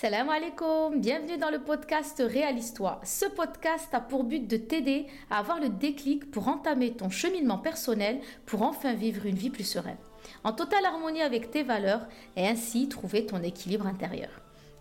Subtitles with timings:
[0.00, 3.00] Salam alaikum, bienvenue dans le podcast Réalise-toi.
[3.02, 7.58] Ce podcast a pour but de t'aider à avoir le déclic pour entamer ton cheminement
[7.58, 9.96] personnel pour enfin vivre une vie plus sereine,
[10.44, 12.06] en totale harmonie avec tes valeurs
[12.36, 14.30] et ainsi trouver ton équilibre intérieur.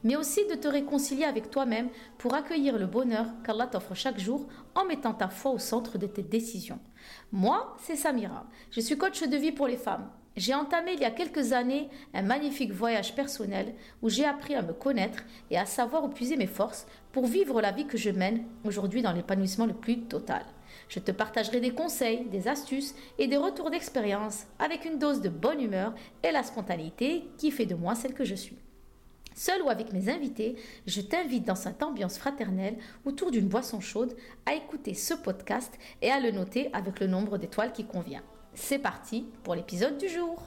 [0.03, 1.89] Mais aussi de te réconcilier avec toi-même
[2.19, 4.45] pour accueillir le bonheur qu'Allah t'offre chaque jour
[4.75, 6.79] en mettant ta foi au centre de tes décisions.
[7.31, 8.45] Moi, c'est Samira.
[8.69, 10.11] Je suis coach de vie pour les femmes.
[10.37, 13.73] J'ai entamé il y a quelques années un magnifique voyage personnel
[14.03, 17.59] où j'ai appris à me connaître et à savoir où puiser mes forces pour vivre
[17.59, 20.43] la vie que je mène aujourd'hui dans l'épanouissement le plus total.
[20.89, 25.29] Je te partagerai des conseils, des astuces et des retours d'expérience avec une dose de
[25.29, 28.59] bonne humeur et la spontanéité qui fait de moi celle que je suis.
[29.33, 34.15] Seul ou avec mes invités, je t'invite dans cette ambiance fraternelle autour d'une boisson chaude
[34.45, 35.73] à écouter ce podcast
[36.03, 38.23] et à le noter avec le nombre d'étoiles qui convient
[38.57, 40.41] c'est parti pour l'épisode du jour.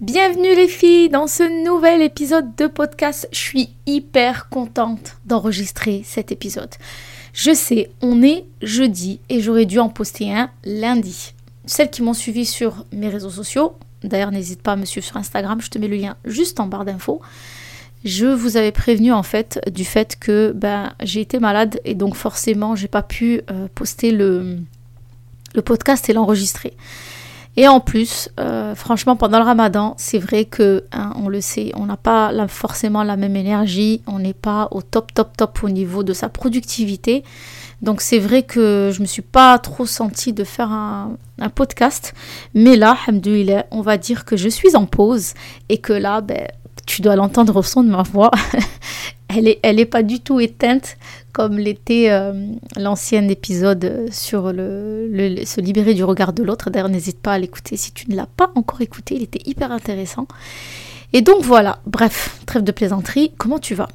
[0.00, 3.28] Bienvenue les filles dans ce nouvel épisode de podcast.
[3.32, 6.74] Je suis hyper contente d'enregistrer cet épisode.
[7.32, 11.32] Je sais, on est jeudi et j'aurais dû en poster un lundi.
[11.64, 15.16] Celles qui m'ont suivi sur mes réseaux sociaux, d'ailleurs n'hésite pas à me suivre sur
[15.16, 17.20] Instagram, je te mets le lien juste en barre d'infos.
[18.04, 22.14] Je vous avais prévenu en fait du fait que ben, j'ai été malade et donc
[22.14, 24.58] forcément j'ai pas pu euh, poster le,
[25.54, 26.74] le podcast et l'enregistrer.
[27.58, 31.72] Et en plus, euh, franchement, pendant le ramadan, c'est vrai que, hein, on le sait,
[31.74, 35.68] on n'a pas forcément la même énergie, on n'est pas au top, top, top au
[35.68, 37.24] niveau de sa productivité.
[37.82, 41.16] Donc c'est vrai que je me suis pas trop sentie de faire un,
[41.52, 42.14] podcast.
[42.54, 42.96] Mais là,
[43.72, 45.34] on va dire que je suis en pause
[45.68, 46.46] et que là, ben,
[46.86, 48.30] tu dois l'entendre au son de ma voix.
[49.28, 50.96] elle n'est elle est pas du tout éteinte
[51.32, 52.32] comme l'était euh,
[52.76, 56.70] l'ancien épisode sur le, se libérer du regard de l'autre.
[56.70, 59.70] D'ailleurs, n'hésite pas à l'écouter si tu ne l'as pas encore écouté, il était hyper
[59.70, 60.26] intéressant.
[61.12, 63.88] Et donc voilà, bref, trêve de plaisanterie, comment tu vas?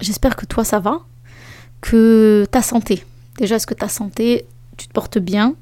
[0.00, 1.00] J'espère que toi ça va,
[1.80, 3.04] que ta santé,
[3.38, 5.54] déjà est-ce que ta santé, tu te portes bien,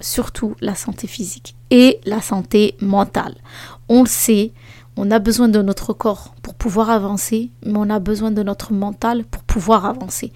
[0.00, 3.34] surtout la santé physique et la santé mentale.
[3.88, 4.52] On le sait,
[4.96, 8.72] on a besoin de notre corps pour pouvoir avancer, mais on a besoin de notre
[8.72, 10.32] mental pour pouvoir avancer.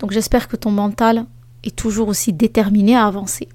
[0.00, 1.24] Donc j'espère que ton mental
[1.64, 3.48] est toujours aussi déterminé à avancer.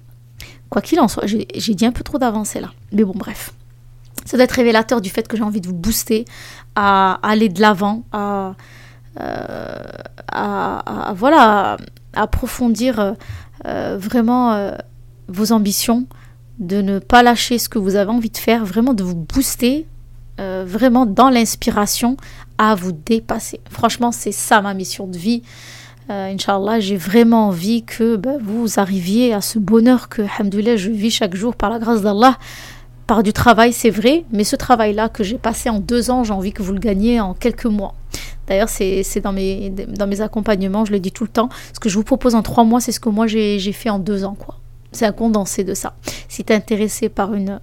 [0.68, 2.72] Quoi qu'il en soit, j'ai dit un peu trop d'avancer là.
[2.92, 3.52] Mais bon, bref.
[4.24, 6.24] Ça doit être révélateur du fait que j'ai envie de vous booster
[6.74, 8.54] à aller de l'avant, à,
[9.20, 9.76] euh,
[11.14, 11.76] voilà,
[12.14, 13.16] approfondir
[13.66, 14.76] euh, vraiment euh,
[15.28, 16.06] vos ambitions,
[16.58, 19.86] de ne pas lâcher ce que vous avez envie de faire, vraiment de vous booster
[20.42, 22.16] euh, vraiment dans l'inspiration
[22.58, 23.60] à vous dépasser.
[23.70, 25.42] Franchement, c'est ça ma mission de vie.
[26.10, 31.10] Euh, Inch'Allah, j'ai vraiment envie que ben, vous arriviez à ce bonheur que, je vis
[31.10, 32.38] chaque jour par la grâce d'Allah.
[33.06, 36.32] Par du travail, c'est vrai, mais ce travail-là que j'ai passé en deux ans, j'ai
[36.32, 37.94] envie que vous le gagniez en quelques mois.
[38.48, 41.50] D'ailleurs, c'est dans mes, dans mes accompagnements, je le dis tout le temps.
[41.72, 44.00] Ce que je vous propose en trois mois, c'est ce que moi j'ai fait en
[44.00, 44.36] deux ans.
[44.38, 44.56] quoi.
[44.90, 45.94] C'est un condensé de ça.
[46.28, 47.60] Si tu es intéressé par une,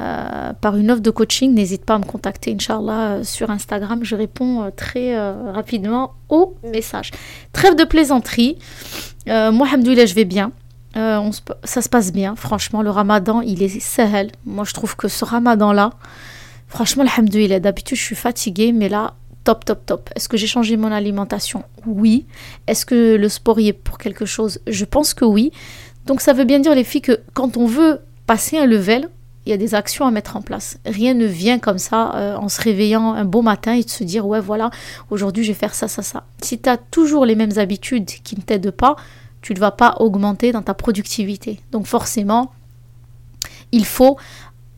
[0.00, 4.00] euh, par une offre de coaching, n'hésite pas à me contacter, Inch'Allah, euh, sur Instagram.
[4.02, 5.16] Je réponds euh, très
[5.52, 7.10] rapidement aux messages.
[7.52, 8.58] Trêve de plaisanterie.
[9.26, 10.52] moi, Hamdoulilah, je vais bien.
[10.94, 12.36] ça se passe bien.
[12.36, 14.32] Franchement, le ramadan, il est sahel.
[14.44, 15.90] Moi, je trouve que ce ramadan-là,
[16.68, 19.14] franchement, Alhamdoulilah, d'habitude, je suis fatiguée, mais là,
[19.44, 20.10] top, top, top.
[20.16, 21.64] Est-ce que j'ai changé mon alimentation?
[21.86, 22.26] Oui.
[22.66, 24.60] Est-ce que le sport y est pour quelque chose?
[24.66, 25.52] Je pense que oui.
[26.06, 29.08] Donc, ça veut bien dire, les filles, que quand on veut passer un level,
[29.44, 30.78] il y a des actions à mettre en place.
[30.86, 34.04] Rien ne vient comme ça euh, en se réveillant un beau matin et de se
[34.04, 34.70] dire ouais voilà,
[35.10, 36.24] aujourd'hui je vais faire ça, ça, ça.
[36.42, 38.96] Si tu as toujours les mêmes habitudes qui ne t'aident pas,
[39.40, 41.60] tu ne vas pas augmenter dans ta productivité.
[41.72, 42.52] Donc forcément,
[43.72, 44.16] il faut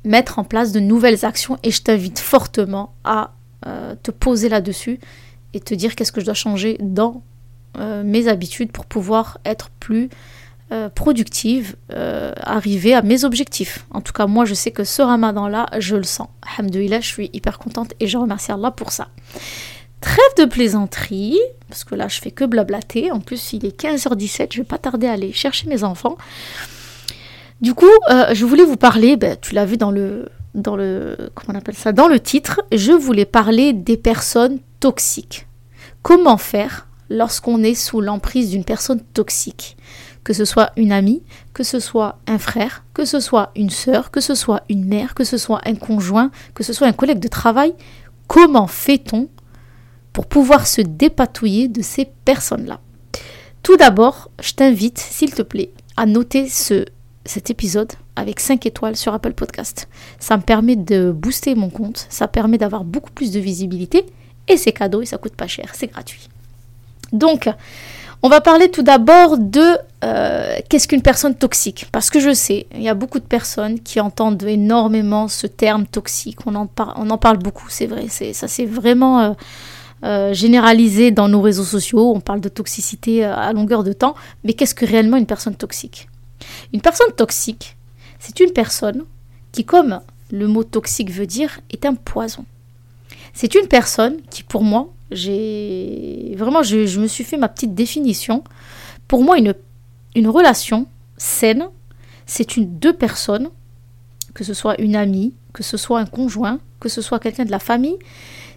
[0.04, 3.32] mettre en place de nouvelles actions et je t'invite fortement à
[3.66, 4.98] euh, te poser là-dessus
[5.52, 7.22] et te dire qu'est-ce que je dois changer dans
[7.78, 10.08] euh, mes habitudes pour pouvoir être plus
[10.72, 13.84] euh, productive, euh, arriver à mes objectifs.
[13.90, 16.28] En tout cas, moi, je sais que ce ramadan-là, je le sens.
[16.56, 19.08] Alhamdoulilah, je suis hyper contente et je remercie Allah pour ça.
[20.00, 21.38] Trêve de plaisanterie,
[21.68, 23.12] parce que là, je fais que blablater.
[23.12, 26.16] En plus, il est 15h17, je vais pas tarder à aller chercher mes enfants.
[27.60, 31.30] Du coup, euh, je voulais vous parler, ben, tu l'as vu dans le, dans le,
[31.34, 35.46] comment on appelle ça, dans le titre, je voulais parler des personnes toxiques.
[36.02, 39.76] Comment faire lorsqu'on est sous l'emprise d'une personne toxique?
[40.24, 41.22] Que ce soit une amie,
[41.52, 45.14] que ce soit un frère, que ce soit une sœur, que ce soit une mère,
[45.14, 47.74] que ce soit un conjoint, que ce soit un collègue de travail,
[48.26, 49.28] comment fait-on
[50.12, 52.80] pour pouvoir se dépatouiller de ces personnes-là?
[53.62, 56.86] Tout d'abord, je t'invite, s'il te plaît, à noter ce,
[57.24, 59.88] cet épisode avec 5 étoiles sur Apple Podcast.
[60.18, 64.06] Ça me permet de booster mon compte, ça permet d'avoir beaucoup plus de visibilité
[64.48, 66.28] Et c'est cadeau et ça coûte pas cher, c'est gratuit.
[67.12, 67.48] Donc,
[68.24, 71.88] on va parler tout d'abord de euh, qu'est-ce qu'une personne toxique?
[71.92, 75.86] Parce que je sais, il y a beaucoup de personnes qui entendent énormément ce terme
[75.86, 76.38] toxique.
[76.46, 78.08] On en, parle beaucoup, c'est vrai.
[78.08, 79.32] Ça c'est vraiment euh,
[80.04, 82.14] euh, généralisé dans nos réseaux sociaux.
[82.16, 84.14] On parle de toxicité à longueur de temps.
[84.42, 86.08] Mais qu'est-ce que réellement une personne toxique?
[86.72, 87.76] Une personne toxique,
[88.20, 89.04] c'est une personne
[89.52, 90.00] qui, comme
[90.32, 92.46] le mot toxique veut dire, est un poison.
[93.34, 98.44] C'est une personne qui, pour moi, j'ai vraiment, je, me suis fait ma petite définition.
[99.08, 99.54] Pour moi, une,
[100.14, 101.68] une relation saine,
[102.26, 103.50] c'est une deux personnes,
[104.34, 107.50] que ce soit une amie, que ce soit un conjoint, que ce soit quelqu'un de
[107.50, 107.98] la famille.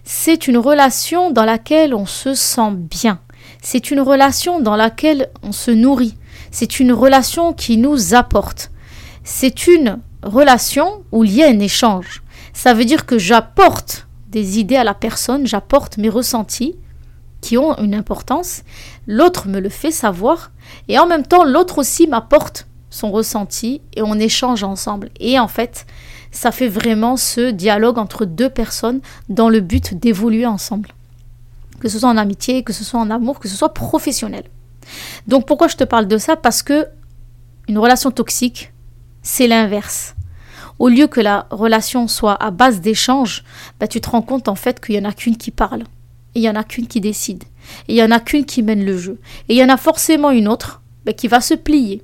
[0.03, 3.19] C'est une relation dans laquelle on se sent bien.
[3.61, 6.15] C'est une relation dans laquelle on se nourrit.
[6.51, 8.71] C'est une relation qui nous apporte.
[9.23, 12.23] C'est une relation où il y a un échange.
[12.53, 16.75] Ça veut dire que j'apporte des idées à la personne, j'apporte mes ressentis
[17.41, 18.63] qui ont une importance,
[19.05, 20.51] l'autre me le fait savoir,
[20.87, 25.09] et en même temps l'autre aussi m'apporte son ressenti et on échange ensemble.
[25.19, 25.85] Et en fait,
[26.31, 30.89] ça fait vraiment ce dialogue entre deux personnes dans le but d'évoluer ensemble.
[31.79, 34.45] Que ce soit en amitié, que ce soit en amour, que ce soit professionnel.
[35.27, 36.35] Donc pourquoi je te parle de ça?
[36.35, 36.87] Parce que
[37.67, 38.71] une relation toxique,
[39.21, 40.15] c'est l'inverse
[40.79, 43.43] au lieu que la relation soit à base d'échanges,
[43.79, 45.83] bah, tu te rends compte en fait qu'il n'y en a qu'une qui parle.
[46.35, 47.43] Il n'y en a qu'une qui décide.
[47.87, 49.19] Il n'y en a qu'une qui mène le jeu.
[49.49, 52.03] Et il y en a forcément une autre bah, qui va se plier,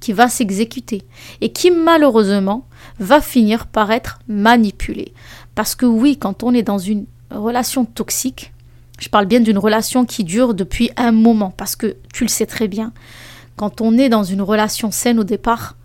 [0.00, 1.02] qui va s'exécuter.
[1.40, 2.66] Et qui malheureusement
[2.98, 5.14] va finir par être manipulée.
[5.54, 8.52] Parce que oui, quand on est dans une relation toxique,
[9.00, 11.52] je parle bien d'une relation qui dure depuis un moment.
[11.56, 12.92] Parce que tu le sais très bien,
[13.56, 15.76] quand on est dans une relation saine au départ,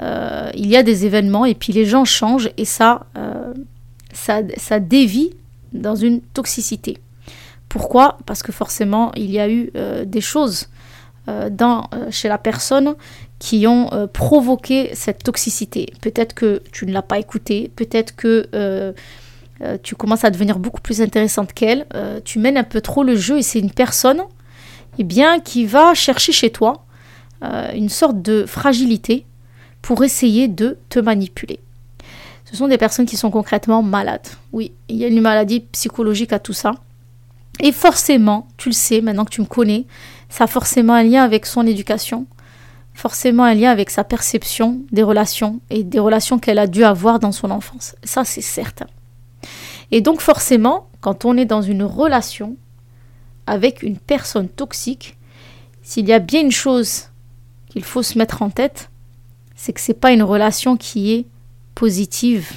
[0.00, 3.52] euh, il y a des événements et puis les gens changent et ça, euh,
[4.80, 5.30] dévie
[5.72, 6.98] dans une toxicité.
[7.68, 8.18] Pourquoi?
[8.24, 10.68] Parce que forcément, il y a eu euh, des choses
[12.10, 12.94] chez la personne
[13.38, 15.92] qui ont provoqué cette toxicité.
[16.00, 18.94] Peut-être que tu ne l'as pas écouté, peut-être que
[19.82, 21.84] tu commences à devenir beaucoup plus intéressante qu'elle,
[22.24, 24.22] tu mènes un peu trop le jeu et c'est une personne
[24.96, 26.86] eh bien, qui va chercher chez toi
[27.74, 29.26] une sorte de fragilité
[29.88, 31.60] pour essayer de te manipuler.
[32.44, 34.28] Ce sont des personnes qui sont concrètement malades.
[34.52, 36.74] Oui, il y a une maladie psychologique à tout ça.
[37.58, 39.86] Et forcément, tu le sais, maintenant que tu me connais,
[40.28, 42.26] ça a forcément un lien avec son éducation,
[42.92, 47.18] forcément un lien avec sa perception des relations et des relations qu'elle a dû avoir
[47.18, 47.96] dans son enfance.
[48.04, 48.88] Ça, c'est certain.
[49.90, 52.58] Et donc forcément, quand on est dans une relation
[53.46, 55.16] avec une personne toxique,
[55.80, 57.04] s'il y a bien une chose
[57.70, 58.90] qu'il faut se mettre en tête,
[59.58, 61.26] c'est que c'est pas une relation qui est
[61.74, 62.48] positive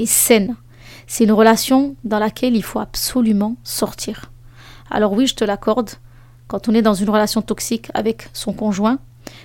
[0.00, 0.56] et saine.
[1.06, 4.32] C'est une relation dans laquelle il faut absolument sortir.
[4.90, 5.90] Alors oui, je te l'accorde,
[6.48, 8.98] quand on est dans une relation toxique avec son conjoint,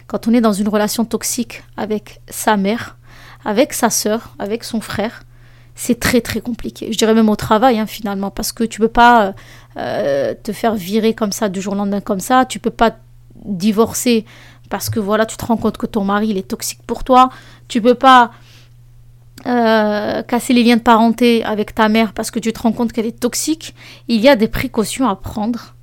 [0.07, 2.97] quand on est dans une relation toxique avec sa mère,
[3.45, 5.21] avec sa sœur, avec son frère,
[5.75, 6.91] c'est très très compliqué.
[6.91, 9.35] Je dirais même au travail hein, finalement, parce que tu peux pas
[9.77, 12.97] euh, te faire virer comme ça du jour au lendemain comme ça, tu peux pas
[13.45, 14.25] divorcer
[14.73, 17.29] parce que voilà, tu te rends compte que ton mari il est toxique pour toi.
[17.67, 18.31] Tu peux pas
[19.45, 22.91] euh, casser les liens de parenté avec ta mère parce que tu te rends compte
[22.91, 23.75] qu'elle est toxique.
[24.07, 25.75] Il y a des précautions à prendre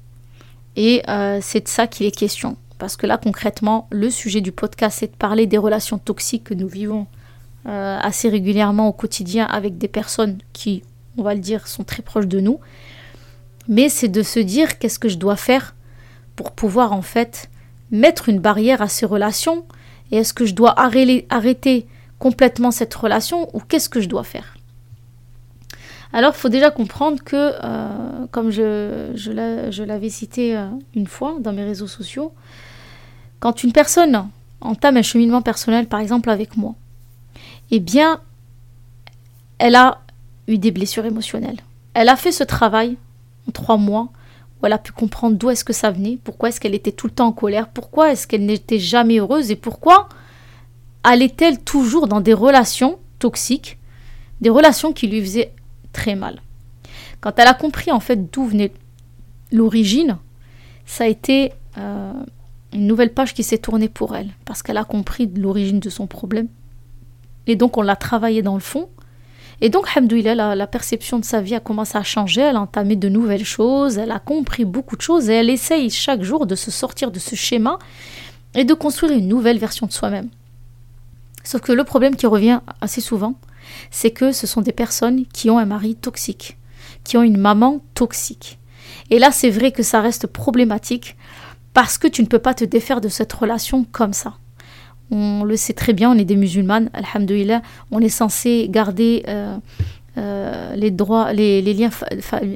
[0.74, 2.56] et euh, c'est de ça qu'il est question.
[2.78, 6.54] Parce que là, concrètement, le sujet du podcast, c'est de parler des relations toxiques que
[6.54, 7.06] nous vivons
[7.66, 10.82] euh, assez régulièrement au quotidien avec des personnes qui,
[11.16, 12.58] on va le dire, sont très proches de nous.
[13.68, 15.76] Mais c'est de se dire qu'est-ce que je dois faire
[16.34, 17.48] pour pouvoir en fait
[17.90, 19.64] mettre une barrière à ces relations
[20.10, 21.86] Et est-ce que je dois arrêter
[22.18, 24.56] complètement cette relation ou qu'est-ce que je dois faire?
[26.12, 31.52] Alors, il faut déjà comprendre que, euh, comme je, l'avais cité euh, une fois dans
[31.52, 32.32] mes réseaux sociaux,
[33.38, 34.28] quand une personne
[34.60, 36.74] entame un cheminement personnel, par exemple avec moi,
[37.70, 38.20] eh bien,
[39.58, 40.00] elle a
[40.48, 41.60] eu des blessures émotionnelles.
[41.94, 42.96] Elle a fait ce travail
[43.48, 44.08] en trois mois
[44.66, 47.28] a pu comprendre d'où est-ce que ça venait, pourquoi est-ce qu'elle était tout le temps
[47.28, 50.08] en colère, pourquoi est-ce qu'elle n'était jamais heureuse et pourquoi
[51.02, 53.78] allait-elle toujours dans des relations toxiques,
[54.40, 55.52] des relations qui lui faisaient
[55.92, 56.40] très mal.
[57.20, 58.72] Quand elle a compris en fait d'où venait
[59.52, 60.18] l'origine,
[60.86, 62.12] ça a été euh,
[62.72, 66.06] une nouvelle page qui s'est tournée pour elle, parce qu'elle a compris l'origine de son
[66.06, 66.48] problème.
[67.46, 68.88] Et donc on l'a travaillé dans le fond,
[69.60, 72.60] et donc, Hamdouillah, la, la perception de sa vie a commencé à changer, elle a
[72.62, 76.46] entamé de nouvelles choses, elle a compris beaucoup de choses et elle essaye chaque jour
[76.46, 77.78] de se sortir de ce schéma
[78.54, 80.28] et de construire une nouvelle version de soi-même.
[81.44, 83.34] Sauf que le problème qui revient assez souvent,
[83.90, 86.58] c'est que ce sont des personnes qui ont un mari toxique,
[87.04, 88.58] qui ont une maman toxique.
[89.10, 91.16] Et là, c'est vrai que ça reste problématique
[91.72, 94.34] parce que tu ne peux pas te défaire de cette relation comme ça.
[95.10, 99.56] On le sait très bien, on est des musulmanes, alhamdoulilah, on est censé garder euh,
[100.18, 101.90] euh, les droits, les, liens,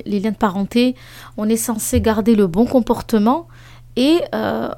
[0.07, 0.95] les de parenté,
[1.37, 3.49] on est censé garder le bon comportement.
[3.97, 4.69] Et euh,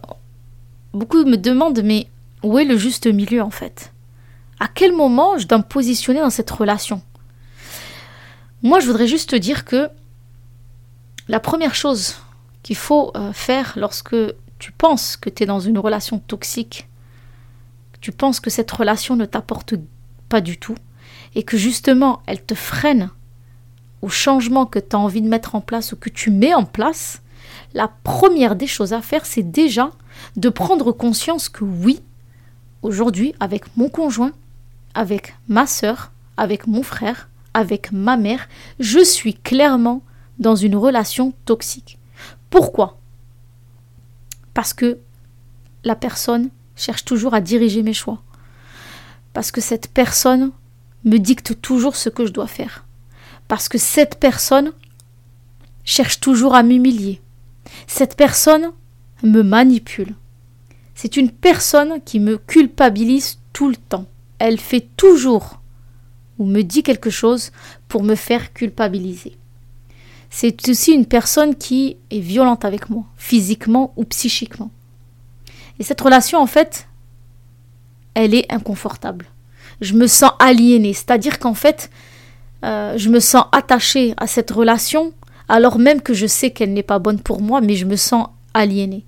[0.92, 2.06] beaucoup me demandent mais
[2.42, 3.92] où est le juste milieu en fait?
[4.58, 7.02] À quel moment je dois me positionner dans cette relation?
[8.62, 9.90] Moi je voudrais juste te dire que
[11.28, 12.16] la première chose
[12.62, 14.16] qu'il faut faire lorsque
[14.58, 16.88] tu penses que tu es dans une relation toxique,
[18.00, 19.74] tu penses que cette relation ne t'apporte
[20.28, 20.76] pas du tout,
[21.34, 23.10] et que justement elle te freine
[24.02, 26.64] au changement que tu as envie de mettre en place ou que tu mets en
[26.64, 27.22] place,
[27.74, 29.90] la première des choses à faire, c'est déjà
[30.36, 32.00] de prendre conscience que oui,
[32.82, 34.32] aujourd'hui, avec mon conjoint,
[34.94, 38.48] avec ma soeur, avec mon frère, avec ma mère,
[38.78, 40.02] je suis clairement
[40.38, 41.98] dans une relation toxique.
[42.50, 42.98] Pourquoi?
[44.54, 44.98] Parce que
[45.84, 48.22] la personne cherche toujours à diriger mes choix.
[49.32, 50.52] Parce que cette personne
[51.04, 52.84] me dicte toujours ce que je dois faire.
[53.48, 54.72] Parce que cette personne
[55.84, 57.20] cherche toujours à m'humilier.
[57.86, 58.72] Cette personne
[59.22, 60.14] me manipule.
[60.94, 64.06] C'est une personne qui me culpabilise tout le temps.
[64.38, 65.60] Elle fait toujours
[66.38, 67.52] ou me dit quelque chose
[67.88, 69.36] pour me faire culpabiliser.
[70.28, 74.70] C'est aussi une personne qui est violente avec moi, physiquement ou psychiquement.
[75.78, 76.88] Et cette relation, en fait,
[78.14, 79.26] elle est inconfortable.
[79.80, 81.90] Je me sens aliénée, c'est-à-dire qu'en fait,
[82.64, 85.12] euh, je me sens attachée à cette relation,
[85.48, 88.28] alors même que je sais qu'elle n'est pas bonne pour moi, mais je me sens
[88.54, 89.04] aliénée.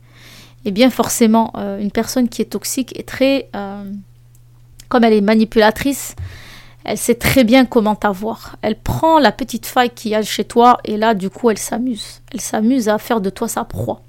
[0.65, 3.49] Et bien forcément, euh, une personne qui est toxique est très...
[3.57, 3.91] Euh,
[4.89, 6.15] comme elle est manipulatrice,
[6.85, 8.57] elle sait très bien comment t'avoir.
[8.63, 11.59] Elle prend la petite faille qu'il y a chez toi et là, du coup, elle
[11.59, 12.23] s'amuse.
[12.33, 14.03] Elle s'amuse à faire de toi sa proie.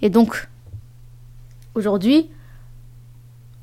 [0.00, 0.48] Et donc,
[1.74, 2.30] aujourd'hui,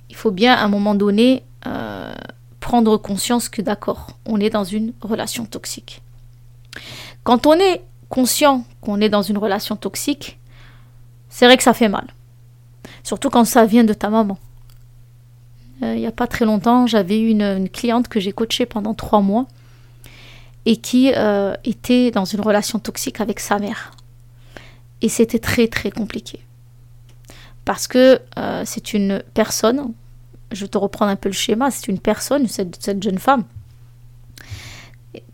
[0.10, 2.14] il faut bien à un moment donné euh,
[2.60, 6.02] prendre conscience que d'accord, on est dans une relation toxique.
[7.24, 10.40] Quand on est conscient qu'on est dans une relation toxique,
[11.30, 12.08] c'est vrai que ça fait mal.
[13.04, 14.38] Surtout quand ça vient de ta maman.
[15.82, 18.94] Euh, il n'y a pas très longtemps, j'avais eu une, cliente que j'ai coachée pendant
[18.94, 19.48] trois mois
[20.66, 23.92] et qui euh, était dans une relation toxique avec sa mère.
[25.02, 26.40] Et c'était très très compliqué.
[27.66, 29.94] Parce que euh, c'est une personne,
[30.52, 33.44] je te reprends un peu le schéma, c'est une personne, cette, jeune femme.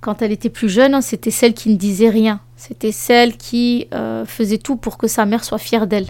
[0.01, 2.39] Quand elle était plus jeune, c'était celle qui ne disait rien.
[2.55, 3.87] C'était celle qui
[4.25, 6.07] faisait tout pour que sa mère soit fière d'elle.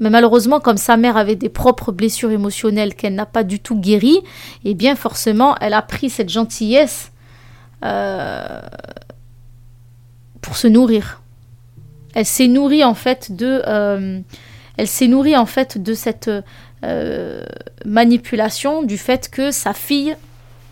[0.00, 3.76] Mais malheureusement, comme sa mère avait des propres blessures émotionnelles qu'elle n'a pas du tout
[3.76, 4.20] guéries,
[4.64, 7.12] eh bien forcément, elle a pris cette gentillesse
[7.84, 8.60] euh,
[10.40, 11.20] pour se nourrir.
[12.14, 14.20] Elle s'est nourrie en fait de, euh,
[14.80, 16.30] elle s'est nourrie en fait de cette
[16.84, 17.44] euh,
[17.84, 20.16] manipulation, du fait que sa fille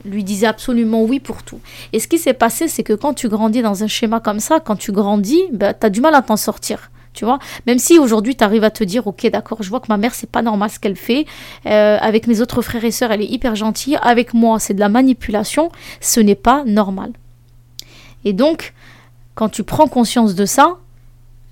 [0.07, 1.61] lui disait absolument oui pour tout.
[1.93, 4.61] Et ce qui s'est passé, c'est que quand tu grandis dans un schéma comme ça,
[4.61, 6.91] quand tu grandis, bah, tu as du mal à t'en sortir.
[7.13, 9.89] Tu vois Même si aujourd'hui tu arrives à te dire, ok, d'accord, je vois que
[9.91, 11.27] ma mère, c'est pas normal ce qu'elle fait.
[11.67, 13.99] Euh, avec mes autres frères et sœurs, elle est hyper gentille.
[14.01, 15.71] Avec moi, c'est de la manipulation.
[16.01, 17.11] Ce n'est pas normal.
[18.25, 18.73] Et donc,
[19.35, 20.79] quand tu prends conscience de ça,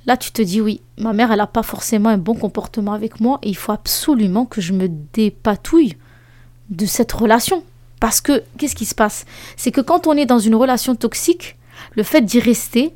[0.07, 3.21] là tu te dis, oui, ma mère, elle n'a pas forcément un bon comportement avec
[3.21, 5.97] moi et il faut absolument que je me dépatouille
[6.71, 7.63] de cette relation.
[8.01, 9.25] Parce que, qu'est-ce qui se passe?
[9.57, 11.57] C'est que quand on est dans une relation toxique,
[11.95, 12.95] le fait d'y rester,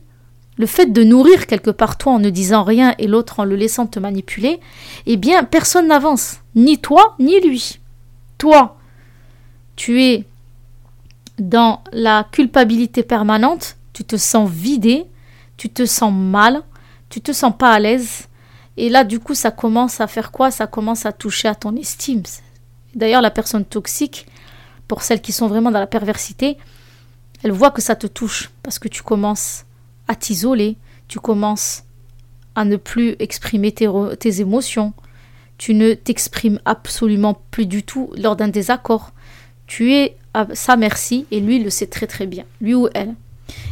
[0.56, 3.56] le fait de nourrir quelque part toi en ne disant rien et l'autre en le
[3.56, 4.60] laissant te manipuler,
[5.06, 7.78] eh bien personne n'avance, ni toi ni lui.
[8.36, 8.76] Toi,
[9.76, 10.26] tu es
[11.38, 15.06] dans la culpabilité permanente, tu te sens vidé,
[15.56, 16.62] tu te sens mal,
[17.10, 18.28] tu te sens pas à l'aise.
[18.76, 20.50] Et là, du coup, ça commence à faire quoi?
[20.50, 22.22] Ça commence à toucher à ton estime.
[22.94, 24.26] D'ailleurs, la personne toxique,
[24.88, 26.56] pour celles qui sont vraiment dans la perversité,
[27.42, 29.64] elle voit que ça te touche parce que tu commences
[30.08, 30.76] à t'isoler,
[31.08, 31.84] tu commences
[32.54, 34.92] à ne plus exprimer tes, émotions,
[35.58, 39.12] tu ne t'exprimes absolument plus du tout lors d'un désaccord.
[39.66, 43.14] Tu es à sa merci et lui le sait très très bien, lui ou elle.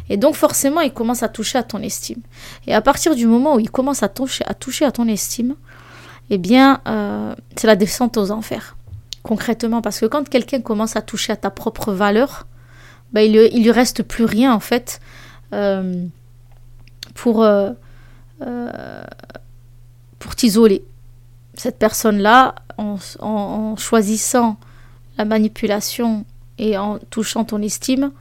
[0.09, 2.23] Et donc forcément, il commence à toucher à ton estime.
[2.67, 4.45] Et à partir du moment où il commence à toucher
[4.85, 5.55] à, ton estime,
[6.31, 8.77] eh bien, euh, c'est la descente aux enfers.
[9.23, 12.47] Concrètement, parce que quand quelqu'un commence à toucher à ta propre valeur,
[13.13, 15.01] bah, il, lui reste plus rien en fait
[15.53, 16.07] euh,
[17.27, 17.73] euh,
[20.19, 20.85] pour t'isoler.
[21.55, 24.57] Cette personne-là, en, choisissant
[25.17, 26.25] la manipulation
[26.59, 28.13] et en touchant ton estime,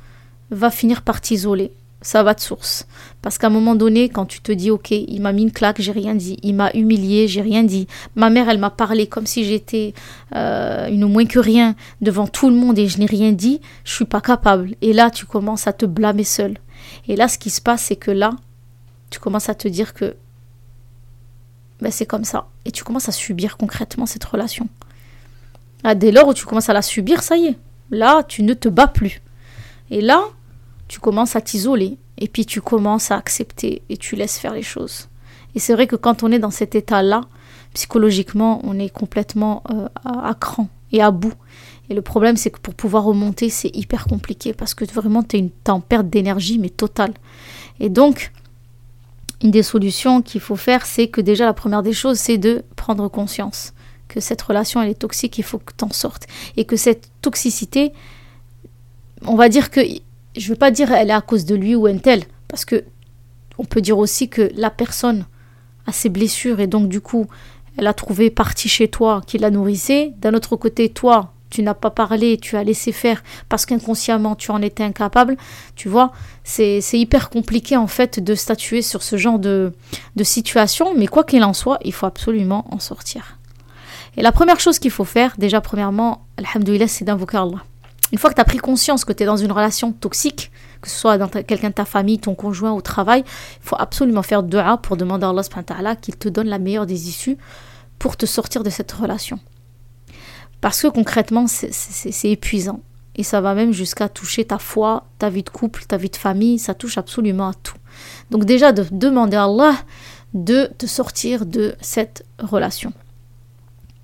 [0.52, 1.72] va finir par t'isoler.
[2.02, 2.86] ça va de source.
[3.22, 5.82] Parce qu'à un moment donné, quand tu te dis, ok, il m'a mis une claque,
[5.82, 9.26] j'ai rien dit, il m'a humilié, j'ai rien dit, ma mère, elle m'a parlé comme
[9.26, 9.94] si j'étais
[10.36, 13.94] euh, une moins que rien devant tout le monde et je n'ai rien dit, je
[13.94, 14.76] suis pas capable.
[14.82, 16.58] Et là, tu commences à te blâmer seul.
[17.08, 18.32] Et là, ce qui se passe, c'est que là,
[19.10, 20.16] tu commences à te dire que
[21.82, 22.48] ben, c'est comme ça.
[22.66, 24.68] Et tu commences à subir concrètement cette relation.
[25.84, 27.60] Ah, dès lors où tu commences à la subir, ça y est.
[27.92, 29.22] Là, tu ne te bats plus.
[29.90, 30.24] Et là,
[30.88, 34.64] tu commences à t'isoler et puis tu commences à accepter et tu laisses faire les
[34.64, 35.08] choses.
[35.56, 37.22] Et c'est vrai que quand on est dans cet état-là,
[37.74, 41.34] psychologiquement, on est complètement euh, à, cran et à bout.
[41.90, 45.38] Et le problème, c'est que pour pouvoir remonter, c'est hyper compliqué parce que vraiment, tu
[45.38, 47.14] es, en perte d'énergie, mais totale.
[47.80, 48.32] Et donc,
[49.42, 52.64] une des solutions qu'il faut faire, c'est que déjà, la première des choses, c'est de
[52.76, 53.74] prendre conscience
[54.08, 56.28] que cette relation, elle est toxique, il faut que tu en sortes.
[56.56, 57.94] Et que cette toxicité,
[59.26, 59.82] on va dire que
[60.38, 62.84] je veux pas dire elle est à cause de lui ou un tel, parce que
[63.58, 65.26] on peut dire aussi que la personne
[65.88, 67.28] a ses blessures et donc du coup
[67.78, 70.14] elle a trouvé partie chez toi qui la nourrissait.
[70.18, 74.52] D'un autre côté, toi, tu n'as pas parlé, tu as laissé faire parce qu'inconsciemment tu
[74.52, 75.38] en étais incapable.
[75.76, 76.12] Tu vois,
[76.44, 79.74] c'est hyper compliqué en fait de statuer sur ce genre de,
[80.16, 83.38] de situation, mais quoi qu'il en soit, il faut absolument en sortir.
[84.18, 87.64] Et la première chose qu'il faut faire, déjà premièrement, alhamdoulilah, c'est d'invoquer Allah
[88.12, 90.90] une fois que tu as pris conscience que tu es dans une relation toxique, que
[90.90, 94.44] ce soit dans quelqu'un de ta famille, ton conjoint au travail, il faut absolument faire
[94.44, 95.34] dua pour demander à
[95.78, 97.38] Allah qu'il te donne la meilleure des issues
[98.00, 99.40] pour te sortir de cette relation.
[100.62, 102.82] Parce que concrètement, c'est épuisant.
[103.16, 106.16] Et ça va même jusqu'à toucher ta foi, ta vie de couple, ta vie de
[106.16, 107.78] famille, ça touche absolument à tout.
[108.30, 109.76] Donc déjà de demander à Allah
[110.34, 112.94] de te sortir de cette relation.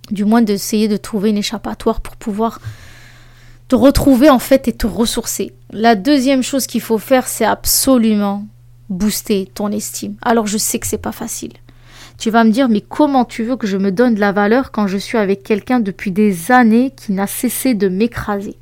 [0.10, 2.60] Du moins d'essayer de trouver une échappatoire pour pouvoir
[3.74, 5.52] te retrouver en fait et te ressourcer.
[5.72, 8.46] La deuxième chose qu'il faut faire, c'est absolument
[8.90, 10.16] booster ton estime.
[10.22, 11.54] Alors je sais que c'est pas facile.
[12.20, 14.72] Tu vas me dire, mais comment tu veux que je me donne de la valeur
[14.72, 18.58] quand je suis avec quelqu'un depuis des années qui n'a cessé de m'écraser?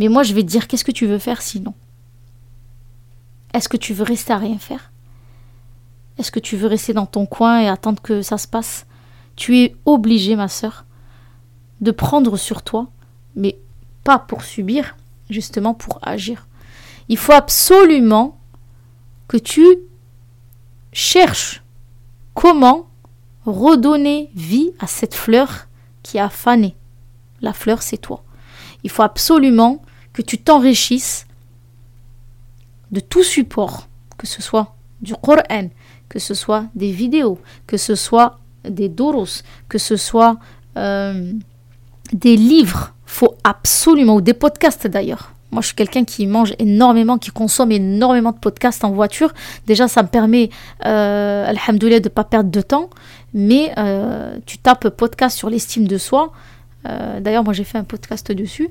[0.00, 1.72] Mais moi, je vais te dire, qu'est-ce que tu veux faire sinon?
[3.54, 4.90] Est-ce que tu veux rester à rien faire?
[6.18, 8.84] Est-ce que tu veux rester dans ton coin et attendre que ça se passe?
[9.36, 10.86] Tu es obligé, ma sœur,
[11.80, 12.88] de prendre sur toi,
[13.36, 13.60] mais
[14.26, 14.96] pour subir,
[15.30, 16.46] justement pour agir.
[17.08, 18.38] Il faut absolument
[19.28, 19.64] que tu
[20.92, 21.62] cherches
[22.34, 22.88] comment
[23.44, 25.68] redonner vie à cette fleur
[26.02, 26.74] qui a fané.
[27.40, 28.22] La fleur, c'est toi.
[28.82, 31.26] Il faut absolument que tu t'enrichisses
[32.90, 35.68] de tout support, que ce soit du Coran,
[36.08, 40.38] que ce soit des vidéos, que ce soit des doros, que ce soit
[40.76, 41.32] euh,
[42.12, 45.32] des livres faut absolument, ou des podcasts d'ailleurs.
[45.52, 49.32] Moi, je suis quelqu'un qui mange énormément, qui consomme énormément de podcasts en voiture.
[49.66, 50.50] Déjà, ça me permet,
[50.84, 52.90] euh, alhamdoulilah, de ne pas perdre de temps.
[53.32, 56.32] Mais euh, tu tapes podcast sur l'estime de soi.
[56.86, 58.68] Euh, d'ailleurs, moi, j'ai fait un podcast dessus.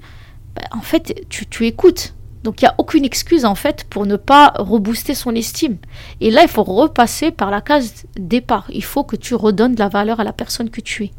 [0.55, 2.13] Ben, en fait, tu, tu écoutes.
[2.43, 5.77] Donc, il n'y a aucune excuse, en fait, pour ne pas rebooster son estime.
[6.21, 8.65] Et là, il faut repasser par la case départ.
[8.69, 11.11] Il faut que tu redonnes de la valeur à la personne que tu es.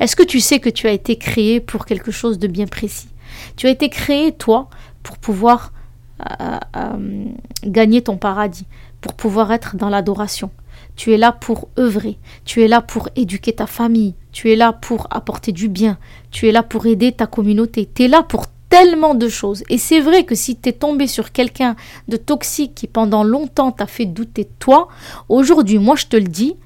[0.00, 3.08] Est-ce que tu sais que tu as été créé pour quelque chose de bien précis?
[3.56, 4.68] Tu as été créé, toi,
[5.02, 5.72] pour pouvoir
[6.20, 7.24] euh, euh,
[7.64, 8.66] gagner ton paradis,
[9.00, 10.50] pour pouvoir être dans l'adoration.
[10.96, 14.72] Tu es là pour œuvrer, tu es là pour éduquer ta famille, tu es là
[14.72, 15.98] pour apporter du bien,
[16.30, 19.64] tu es là pour aider ta communauté, tu es là pour tellement de choses.
[19.68, 21.76] Et c'est vrai que si tu es tombé sur quelqu'un
[22.08, 24.88] de toxique qui pendant longtemps t'a fait douter de toi,
[25.28, 26.56] aujourd'hui, moi je te le dis,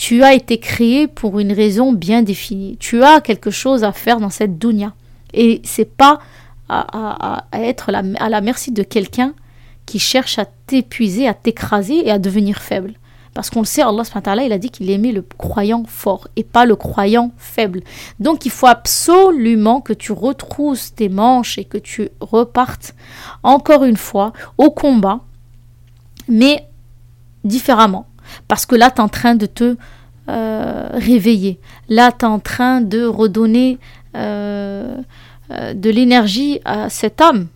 [0.00, 2.78] tu as été créé pour une raison bien définie.
[2.78, 4.94] Tu as quelque chose à faire dans cette dunya.
[5.34, 6.20] Et c'est pas
[6.70, 9.34] à, être à la merci de quelqu'un
[9.84, 12.94] qui cherche à t'épuiser, à t'écraser et à devenir faible.
[13.34, 14.04] Parce qu'on le sait, Allah
[14.42, 17.82] il a dit qu'il aimait le croyant fort et pas le croyant faible.
[18.20, 22.94] Donc il faut absolument que tu retrousses tes manches et que tu repartes
[23.42, 25.20] encore une fois au combat,
[26.26, 26.66] mais
[27.44, 28.06] différemment.
[28.48, 29.76] Parce que là, tu es en train de te
[30.28, 31.58] euh, réveiller.
[31.88, 33.78] Là, tu es en train de redonner
[34.16, 34.96] euh,
[35.50, 37.48] euh, de l'énergie à cette âme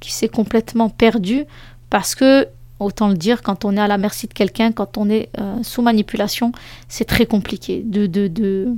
[0.00, 1.44] qui s'est complètement perdue
[1.90, 2.46] parce que,
[2.80, 5.30] autant le dire, quand on est à la merci de quelqu'un, quand on est
[5.62, 6.52] sous manipulation,
[6.88, 8.68] c'est très compliqué de, de, de,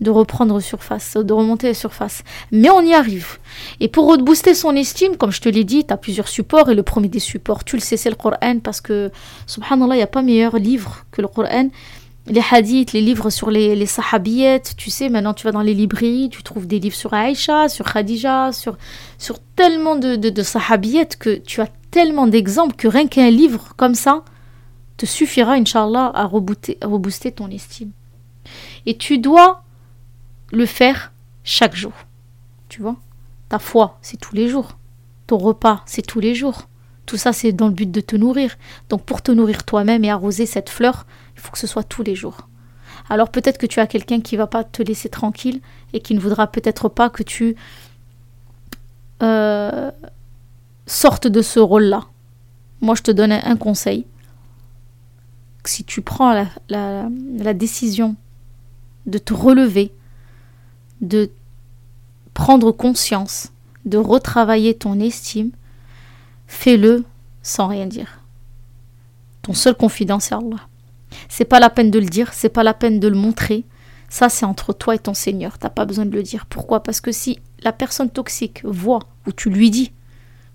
[0.00, 2.22] de reprendre surface, de remonter à surface.
[2.52, 3.38] Mais on y arrive.
[3.80, 6.70] Et pour rebooster son estime, comme je te l'ai dit, tu as plusieurs supports.
[6.70, 8.58] Et le premier des supports, tu le sais, c'est le Coran.
[8.62, 9.10] Parce que,
[9.46, 11.70] subhanallah, il n'y a pas meilleur livre que le Coran.
[12.28, 13.86] Les hadiths, les livres sur les, les
[14.76, 17.84] tu sais, maintenant tu vas dans les librairies, tu trouves des livres sur Aïcha, sur
[17.84, 18.76] Khadija, sur,
[19.16, 20.42] sur tellement de, de, de
[21.16, 24.24] que tu as tellement d'exemples que rien qu'un livre comme ça
[24.96, 27.92] te suffira, Inch'Allah, à à rebooster ton estime.
[28.86, 29.62] Et tu dois
[30.52, 31.12] le faire
[31.44, 31.92] chaque jour.
[32.68, 32.96] Tu vois?
[33.48, 34.76] Ta foi, c'est tous les jours.
[35.26, 36.68] Ton repas, c'est tous les jours.
[37.06, 38.56] Tout ça, c'est dans le but de te nourrir.
[38.88, 42.02] Donc pour te nourrir toi-même et arroser cette fleur, il faut que ce soit tous
[42.02, 42.48] les jours.
[43.08, 45.60] Alors peut-être que tu as quelqu'un qui va pas te laisser tranquille
[45.92, 47.54] et qui ne voudra peut-être pas que tu
[49.22, 49.90] euh,
[50.86, 52.06] sortes de ce rôle-là.
[52.80, 54.06] Moi, je te donne un conseil.
[55.64, 56.32] Si tu prends
[56.68, 58.16] la, la décision
[59.06, 59.92] de te relever,
[61.00, 61.30] de
[62.34, 63.52] prendre conscience,
[63.84, 65.50] de retravailler ton estime,
[66.46, 67.04] fais-le
[67.42, 68.20] sans rien dire.
[69.42, 70.68] Ton seul confident, c'est Allah.
[71.28, 73.64] C'est pas la peine de le dire, c'est pas la peine de le montrer.
[74.08, 75.58] Ça, c'est entre toi et ton Seigneur.
[75.58, 76.46] T'as pas besoin de le dire.
[76.46, 76.82] Pourquoi?
[76.82, 79.92] Parce que si la personne toxique voit ou tu lui dis,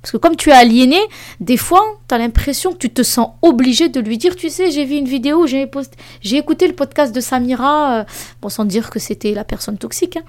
[0.01, 0.99] parce que comme tu es aliéné,
[1.39, 4.71] des fois, tu as l'impression que tu te sens obligé de lui dire, tu sais,
[4.71, 5.67] j'ai vu une vidéo, j'ai
[6.37, 8.03] écouté le podcast de Samira, euh,
[8.49, 10.23] sans dire que c'était la personne toxique, hein,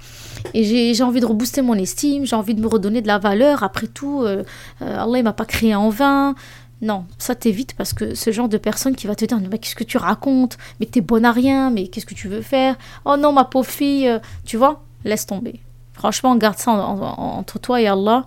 [0.53, 3.63] et j'ai envie de rebooster mon estime, j'ai envie de me redonner de la valeur.
[3.63, 4.43] Après tout, euh,
[4.83, 6.35] euh, Allah, il m'a pas créé en vain.
[6.83, 9.75] Non, ça t'évite parce que ce genre de personne qui va te dire mais qu'est-ce
[9.75, 10.57] que tu racontes?
[10.79, 12.75] Mais t'es bonne à rien, mais qu'est-ce que tu veux faire?
[13.05, 14.11] Oh non, ma pauvre fille,
[14.45, 15.61] tu vois Laisse tomber.
[15.93, 18.25] Franchement, garde ça entre toi et Allah.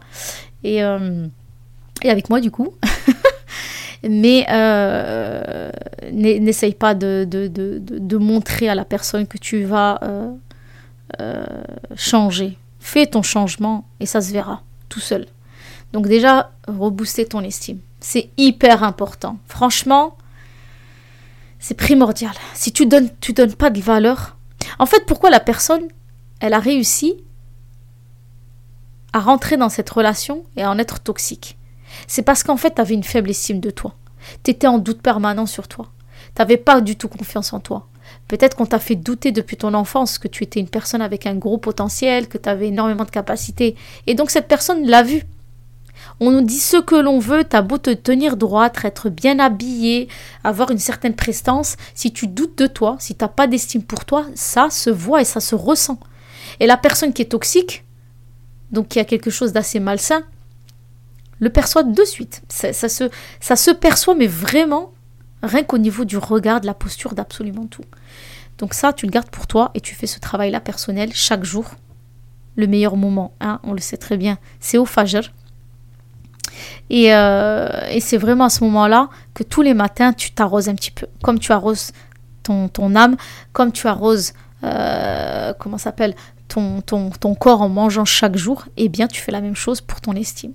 [0.66, 1.26] Et, euh,
[2.02, 2.74] et avec moi, du coup.
[4.02, 5.70] mais euh,
[6.12, 10.00] n'essaye pas de, montrer à la personne que tu vas
[11.94, 12.58] changer.
[12.80, 15.26] Fais ton changement et ça se verra tout seul.
[15.92, 17.78] Donc déjà, rebooster ton estime.
[18.00, 19.38] C'est hyper important.
[19.46, 20.16] Franchement,
[21.58, 22.34] c'est primordial.
[22.54, 24.36] Si tu donnes, tu donnes pas de valeur.
[24.78, 25.82] En fait, pourquoi la personne,
[26.40, 27.14] elle a réussi
[29.16, 31.56] à rentrer dans cette relation et à en être toxique
[32.06, 33.94] C'est parce qu'en fait, tu avais une faible estime de toi.
[34.44, 35.86] Tu étais en doute permanent sur toi.
[36.34, 37.88] Tu n'avais pas du tout confiance en toi.
[38.28, 41.34] Peut-être qu'on t'a fait douter depuis ton enfance que tu étais une personne avec un
[41.34, 43.74] gros potentiel, que tu avais énormément de capacités.
[44.06, 45.22] Et donc cette personne l'a vu.
[46.20, 50.08] On nous dit ce que l'on veut, t'as beau te tenir droite, être bien habillé,
[50.44, 54.26] avoir une certaine prestance, si tu doutes de toi, si t'as pas d'estime pour toi,
[54.34, 55.98] ça se voit et ça se ressent.
[56.60, 57.85] Et la personne qui est toxique,
[58.70, 60.22] donc qui a quelque chose d'assez malsain,
[61.38, 62.42] le perçoit de suite.
[62.48, 64.92] Ça, se, perçoit, mais vraiment,
[65.42, 67.84] rien qu'au niveau du regard, de la posture, d'absolument tout.
[68.58, 71.66] Donc ça, tu le gardes pour toi et tu fais ce travail-là personnel chaque jour.
[72.56, 75.30] Le meilleur moment, hein, on le sait très bien, c'est au Fajr.
[76.90, 80.90] Euh, et, c'est vraiment à ce moment-là que tous les matins, tu t'arroses un petit
[80.90, 81.06] peu.
[81.22, 81.92] Comme tu arroses
[82.42, 83.16] ton, ton âme,
[83.52, 84.32] comme tu arroses,
[84.64, 86.14] euh, comment s'appelle,
[86.48, 89.80] ton, ton, ton corps en mangeant chaque jour, eh bien, tu fais la même chose
[89.80, 90.52] pour ton estime.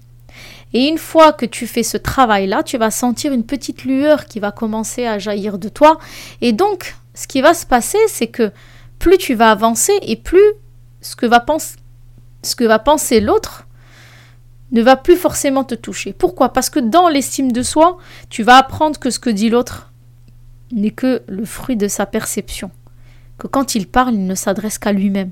[0.74, 4.40] Et une fois que tu fais ce travail-là, tu vas sentir une petite lueur qui
[4.40, 6.00] va commencer à jaillir de toi.
[6.40, 8.52] Et donc, ce qui va se passer, c'est que
[9.00, 10.54] plus tu vas avancer et plus
[11.02, 11.46] ce que va,
[12.44, 13.68] ce que va penser l'autre
[14.72, 16.14] ne va plus forcément te toucher.
[16.14, 16.54] Pourquoi?
[16.54, 17.98] Parce que dans l'estime de soi,
[18.30, 19.92] tu vas apprendre que ce que dit l'autre
[20.72, 22.72] n'est que le fruit de sa perception.
[23.38, 25.32] Que quand il parle, il ne s'adresse qu'à lui-même.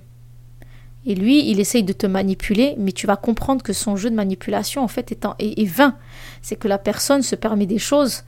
[1.05, 4.15] Et lui, il essaye de te manipuler, mais tu vas comprendre que son jeu de
[4.15, 5.95] manipulation, en fait, est, vain.
[6.41, 8.23] C'est que la personne se permet des choses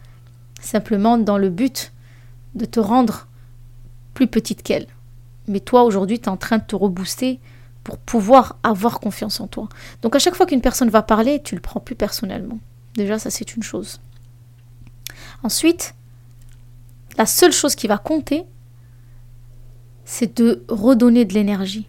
[0.61, 1.91] simplement dans le but
[2.55, 3.27] de te rendre
[4.13, 4.87] plus petite qu'elle.
[5.47, 7.39] Mais toi, aujourd'hui, tu es en train de te rebooster
[7.83, 9.67] pour pouvoir avoir confiance en toi.
[10.01, 12.59] Donc à chaque fois qu'une personne va parler, tu le prends plus personnellement.
[12.95, 13.99] Déjà, ça c'est une chose.
[15.43, 15.95] Ensuite,
[17.17, 18.43] la seule chose qui va compter,
[20.05, 21.87] c'est de redonner de l'énergie,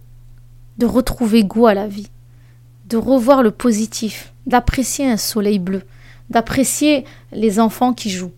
[0.77, 2.09] de retrouver goût à la vie,
[2.87, 5.83] de revoir le positif, d'apprécier un soleil bleu,
[6.29, 8.33] d'apprécier les enfants qui jouent.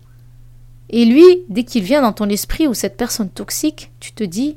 [0.90, 4.56] Et lui, dès qu'il vient dans ton esprit ou cette personne toxique, tu te dis,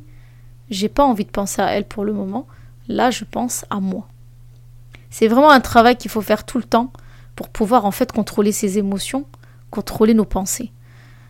[0.69, 2.45] j'ai pas envie de penser à elle pour le moment,
[2.89, 4.07] Là, je pense à moi.
[5.11, 6.91] C'est vraiment un travail qu'il faut faire tout le temps
[7.35, 9.25] pour pouvoir en fait contrôler ses émotions,
[9.69, 10.71] contrôler nos pensées.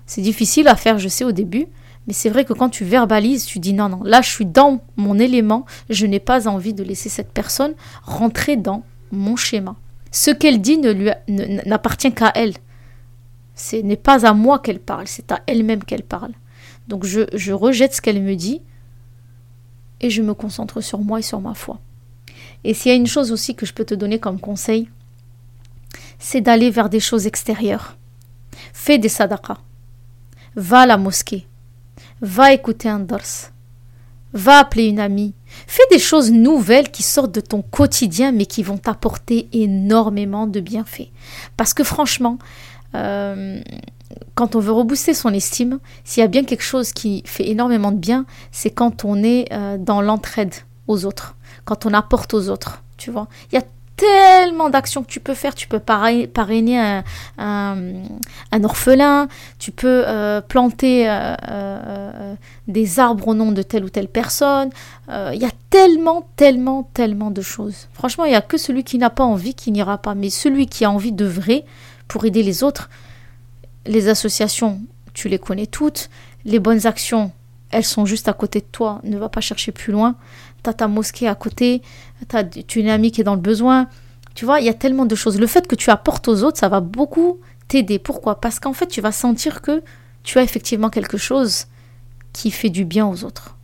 [0.05, 1.67] C'est difficile à faire, je sais, au début,
[2.09, 4.81] mais c'est vrai que quand tu verbalises, tu dis non, non, là je suis dans
[4.95, 9.75] mon élément, je n'ai pas envie de laisser cette personne rentrer dans mon schéma.
[10.09, 11.11] Ce qu'elle dit lui
[11.67, 12.55] n'appartient qu'à elle.
[13.53, 16.31] Ce n'est pas à moi qu'elle parle, c'est à elle-même qu'elle parle.
[16.87, 18.63] Donc je, je rejette ce qu'elle me dit
[20.01, 21.79] et je me concentre sur moi et sur ma foi.
[22.63, 24.89] Et s'il y a une chose aussi que je peux te donner comme conseil,
[26.17, 27.97] c'est d'aller vers des choses extérieures.
[28.73, 29.59] Fais des sadaqas.
[30.55, 31.45] Va à la mosquée.
[32.21, 33.51] Va écouter un dars.
[34.33, 35.33] Va appeler une amie.
[35.67, 40.59] Fais des choses nouvelles qui sortent de ton quotidien mais qui vont t'apporter énormément de
[40.59, 41.09] bienfaits.
[41.57, 42.37] Parce que franchement,
[42.95, 43.61] euh,
[44.35, 47.91] quand on veut rebooster son estime, s'il y a bien quelque chose qui fait énormément
[47.91, 50.53] de bien, c'est quand on est euh, dans l'entraide
[50.87, 52.83] aux autres, quand on apporte aux autres.
[52.97, 53.63] Tu vois, il y a
[53.99, 55.53] tellement d'actions que tu peux faire.
[55.53, 57.01] Tu peux parrainer
[57.37, 59.27] un, orphelin,
[59.59, 62.35] tu peux euh, planter euh, euh,
[62.67, 64.69] des arbres au nom de telle ou telle personne.
[65.09, 67.87] Il y a tellement, tellement, tellement de choses.
[67.93, 70.15] Franchement, il n'y a que celui qui n'a pas envie qui n'ira pas.
[70.15, 71.65] Mais celui qui a envie de vrai
[72.07, 72.89] pour aider les autres,
[73.85, 74.81] les associations,
[75.13, 76.09] tu les connais toutes.
[76.45, 77.31] Les bonnes actions,
[77.71, 79.01] elles sont juste à côté de toi.
[79.03, 80.15] Ne va pas chercher plus loin
[80.63, 81.81] tu ta mosquée à côté,
[82.33, 83.87] as, tu as une amie qui est dans le besoin.
[84.35, 85.39] Tu vois, il y a tellement de choses.
[85.39, 87.99] Le fait que tu apportes aux autres, ça va beaucoup t'aider.
[87.99, 88.39] Pourquoi?
[88.39, 89.83] Parce qu'en fait, tu vas sentir que
[90.23, 91.65] tu as effectivement quelque chose
[92.33, 93.55] qui fait du bien aux autres.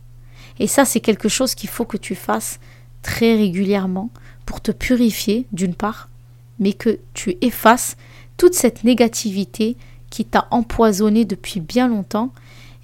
[0.58, 2.58] Et ça, c'est quelque chose qu'il faut que tu fasses
[3.02, 4.10] très régulièrement
[4.46, 6.08] pour te purifier, d'une part,
[6.58, 7.96] mais que tu effaces
[8.36, 9.76] toute cette négativité
[10.10, 12.32] qui t'a empoisonné depuis bien longtemps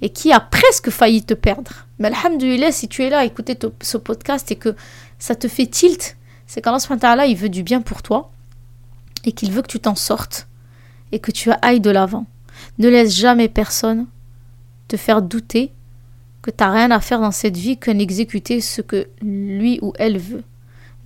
[0.03, 1.87] et qui a presque failli te perdre.
[1.99, 4.75] Mais alhamdulillah, si tu es là à écouter ce podcast et que
[5.19, 8.33] ça te fait tilt, c'est qu'Allah il veut du bien pour toi
[9.25, 10.49] et qu'il veut que tu t'en sortes
[11.12, 12.27] et que tu ailles de l'avant.
[12.79, 14.07] Ne laisse jamais personne
[14.88, 15.73] te faire douter
[16.43, 19.93] que tu n'as rien à faire dans cette vie qu'en exécuter ce que lui ou
[19.99, 20.43] elle veut,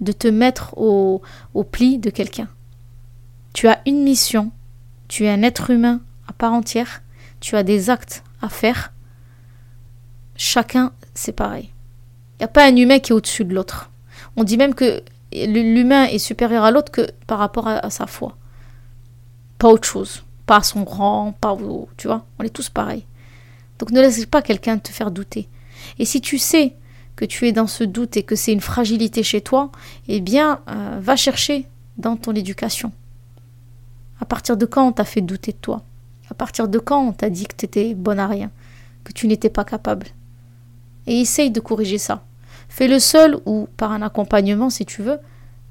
[0.01, 1.21] de te mettre au,
[1.53, 2.49] au pli de quelqu'un.
[3.53, 4.51] Tu as une mission,
[5.09, 7.03] tu es un être humain à part entière,
[7.41, 8.93] tu as des actes à faire,
[10.37, 11.71] chacun, c'est pareil.
[12.35, 13.91] Il n'y a pas un humain qui est au-dessus de l'autre.
[14.37, 18.37] On dit même que l'humain est supérieur à l'autre que par rapport à, sa foi.
[19.59, 20.25] Pas autre chose.
[20.45, 21.57] Pas son rang, pas...
[21.97, 23.05] Tu vois, on est tous pareils.
[23.79, 25.49] Donc ne laisse pas quelqu'un te faire douter.
[25.99, 26.75] Et si tu sais
[27.17, 29.71] que tu es dans ce doute et que c'est une fragilité chez toi,
[30.09, 32.93] eh bien, euh, va chercher dans ton éducation.
[34.21, 35.83] À partir de quand on t'a fait douter de toi?
[36.31, 38.51] À partir de quand on t'a dit que tu étais bonne à rien
[39.05, 40.07] Que tu n'étais pas capable?
[41.07, 42.25] Et essaye de corriger ça.
[42.69, 45.19] Fais-le seul ou par un accompagnement si tu veux,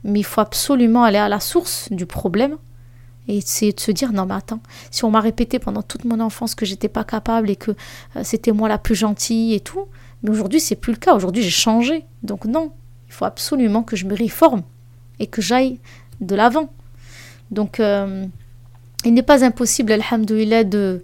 [0.03, 2.57] mais il faut absolument aller à la source du problème
[3.27, 6.19] et essayer de se dire non mais attends, si on m'a répété pendant toute mon
[6.19, 7.71] enfance que j'étais pas capable et que
[8.15, 9.87] euh, c'était moi la plus gentille et tout,
[10.23, 12.05] mais aujourd'hui c'est plus le cas, aujourd'hui j'ai changé.
[12.23, 12.71] Donc non,
[13.07, 14.63] il faut absolument que je me réforme
[15.19, 15.79] et que j'aille
[16.21, 16.69] de l'avant.
[17.51, 18.25] Donc euh,
[19.05, 21.03] il n'est pas impossible, alhamdoulilah, de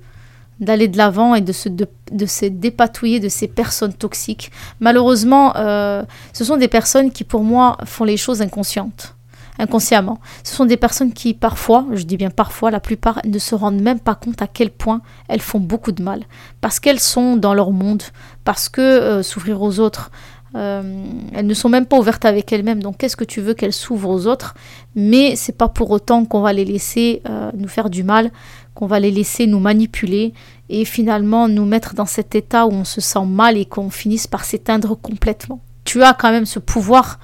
[0.61, 1.87] d'aller de l'avant et de se, de,
[2.27, 4.51] se dépatouiller de ces personnes toxiques.
[4.79, 9.15] Malheureusement, euh, ce sont des personnes qui, pour moi, font les choses inconscientes,
[9.57, 10.19] inconsciemment.
[10.43, 13.81] Ce sont des personnes qui, parfois, je dis bien parfois, la plupart ne se rendent
[13.81, 16.21] même pas compte à quel point elles font beaucoup de mal.
[16.61, 18.03] Parce qu'elles sont dans leur monde,
[18.43, 20.11] parce que euh, s'ouvrir aux autres,
[20.55, 22.81] euh, elles ne sont même pas ouvertes avec elles-mêmes.
[22.81, 24.53] Donc, qu'est-ce que tu veux qu'elles s'ouvrent aux autres?
[24.95, 27.21] Mais c'est pas pour autant qu'on va les laisser
[27.55, 28.31] nous faire du mal
[28.73, 30.33] qu'on va les laisser nous manipuler
[30.69, 34.27] et finalement nous mettre dans cet état où on se sent mal et qu'on finisse
[34.27, 35.61] par s'éteindre complètement.
[35.83, 37.19] Tu as quand même ce pouvoir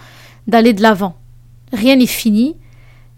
[0.47, 1.15] d'aller de l'avant.
[1.71, 2.57] Rien n'est fini,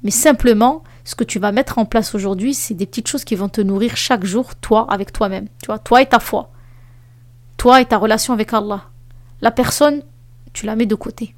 [0.03, 3.35] mais simplement ce que tu vas mettre en place aujourd'hui, c'est des petites choses qui
[3.35, 5.47] vont te nourrir chaque jour, toi avec toi-même.
[5.61, 6.51] Tu vois, toi et ta foi.
[7.57, 8.85] Toi et ta relation avec Allah.
[9.41, 10.01] La personne,
[10.53, 11.35] tu la mets de côté.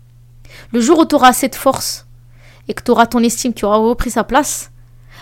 [0.71, 2.07] Le jour où tu auras de force
[2.67, 4.71] et que tu auras ton estime qui aura repris sa place,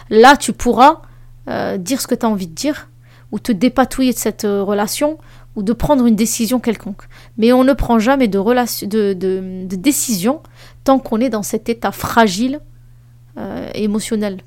[0.10, 1.02] là tu pourras
[1.48, 2.90] euh, dire ce que tu as envie de dire,
[3.32, 5.18] ou te dépatouiller de cette euh, relation,
[5.56, 7.04] ou de prendre une décision quelconque.
[7.38, 10.42] Mais on ne prend jamais de, décision
[10.84, 12.62] tant qu'on est dans cet état fragile
[13.38, 14.42] euh, émotionnel.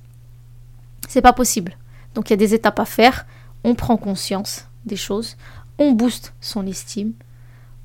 [1.08, 1.76] C'est pas possible.
[2.14, 3.26] Donc il y a des étapes à faire.
[3.64, 5.36] On prend conscience des choses,
[5.78, 7.12] on booste son estime,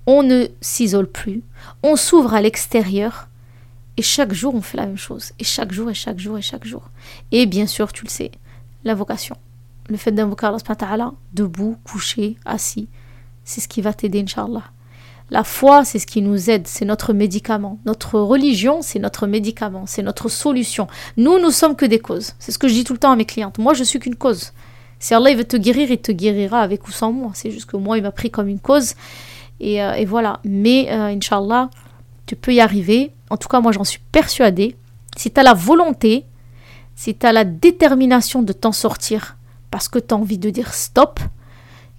[0.08, 1.44] on ne s'isole plus,
[1.84, 3.28] on s'ouvre à l'extérieur.
[3.98, 5.34] Et chaque jour, on fait la même chose.
[5.40, 6.90] Et chaque jour, et chaque jour, et chaque jour.
[7.32, 8.32] Et bien sûr, tu le sais,
[8.84, 9.36] la vocation.
[9.90, 12.88] Le fait d'invoquer Allah debout, couché, assis,
[13.44, 14.64] c'est ce qui va t'aider, Inch'Allah.
[15.30, 17.80] La foi, c'est ce qui nous aide, c'est notre médicament.
[17.86, 20.88] Notre religion, c'est notre médicament, c'est notre solution.
[21.18, 22.34] Nous, nous sommes que des causes.
[22.40, 23.58] C'est ce que je dis tout le temps à mes clientes.
[23.58, 24.54] Moi, je suis qu'une cause.
[25.00, 27.32] Si Allah veut te guérir, il te guérira avec ou sans moi.
[27.34, 28.94] C'est juste que moi, il m'a pris comme une cause.
[29.60, 30.40] Et, euh, voilà.
[30.44, 31.18] Mais, euh,
[32.26, 33.14] tu peux y arriver.
[33.30, 34.76] En tout cas, moi, j'en suis persuadée.
[35.16, 36.26] Si tu as la volonté,
[36.96, 39.38] si tu as la détermination de t'en sortir
[39.72, 41.20] parce que tu as envie de dire stop,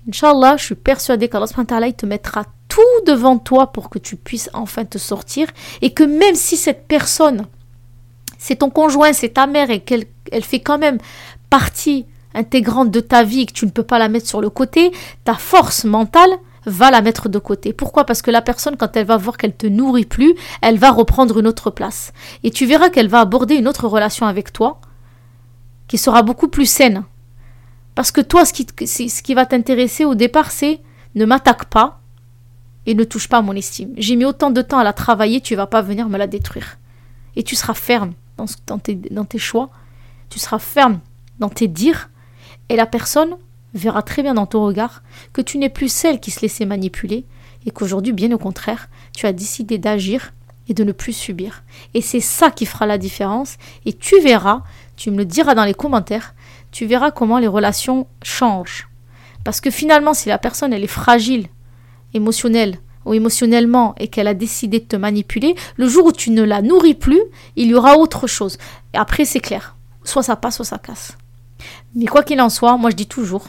[0.08, 1.46] Inch'Allah, je suis persuadée qu'Allah
[1.92, 5.48] te mettra tout devant toi pour que tu puisses enfin te sortir
[5.82, 7.46] et que même si cette personne,
[8.38, 10.98] c'est ton conjoint, c'est ta mère et qu'elle elle fait quand même
[11.50, 14.50] partie intégrante de ta vie et que tu ne peux pas la mettre sur le
[14.50, 14.92] côté,
[15.24, 16.30] ta force mentale
[16.68, 17.72] va la mettre de côté.
[17.72, 18.04] Pourquoi?
[18.04, 21.38] Parce que la personne, quand elle va voir qu'elle te nourrit plus, elle va reprendre
[21.38, 22.12] une autre place.
[22.44, 24.80] Et tu verras qu'elle va aborder une autre relation avec toi
[25.88, 27.04] qui sera beaucoup plus saine.
[27.94, 30.80] Parce que toi, ce qui, ce qui va t'intéresser au départ, c'est
[31.14, 32.00] ne m'attaque pas
[32.86, 33.92] et ne touche pas à mon estime.
[33.96, 36.78] J'ai mis autant de temps à la travailler, tu vas pas venir me la détruire.
[37.36, 38.12] Et tu seras ferme
[38.66, 39.70] dans, tes, dans tes choix,
[40.30, 41.00] tu seras ferme
[41.38, 42.08] dans tes dires,
[42.68, 43.36] et la personne
[43.78, 47.24] verra très bien dans ton regard que tu n'es plus celle qui se laissait manipuler,
[47.66, 50.32] et qu'aujourd'hui, bien au contraire, tu as décidé d'agir
[50.68, 51.62] et de ne plus subir.
[51.94, 54.62] Et c'est ça qui fera la différence, et tu verras,
[54.96, 56.34] tu me le diras dans les commentaires,
[56.70, 58.88] tu verras comment les relations changent.
[59.44, 61.46] Parce que finalement, si la personne elle est fragile,
[62.14, 66.42] émotionnelle ou émotionnellement et qu'elle a décidé de te manipuler, le jour où tu ne
[66.42, 67.22] la nourris plus,
[67.56, 68.58] il y aura autre chose.
[68.92, 69.76] Après, c'est clair.
[70.04, 71.16] Soit ça passe, soit ça casse.
[71.94, 73.46] Mais quoi qu'il en soit, moi je dis toujours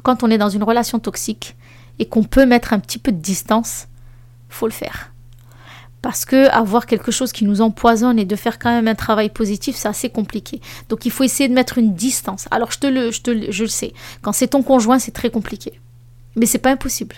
[0.00, 1.56] quand on est dans une relation toxique
[1.98, 3.88] et qu'on peut mettre un petit peu de distance,
[4.48, 5.12] faut le faire.
[6.02, 9.30] Parce que avoir quelque chose qui nous empoisonne et de faire quand même un travail
[9.30, 10.60] positif, c'est assez compliqué.
[10.88, 12.46] Donc il faut essayer de mettre une distance.
[12.50, 13.92] Alors je le sais.
[14.22, 15.80] Quand c'est ton conjoint, c'est très compliqué.
[16.36, 17.16] Mais c'est pas impossible.